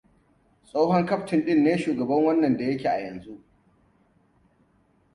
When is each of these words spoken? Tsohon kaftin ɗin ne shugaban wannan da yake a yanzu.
Tsohon 0.67 1.05
kaftin 1.09 1.41
ɗin 1.45 1.63
ne 1.63 1.77
shugaban 1.77 2.23
wannan 2.25 2.57
da 2.57 2.63
yake 2.65 2.89
a 2.89 2.99
yanzu. 3.01 3.43